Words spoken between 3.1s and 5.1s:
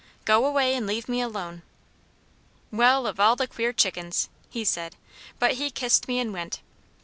all the queer chickens!" he said,